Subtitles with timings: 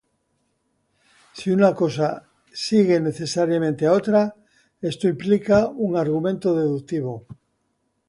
[1.41, 4.33] Si una cosa sigue necesariamente a otra,
[4.81, 7.27] esto implica un argumento deductivo.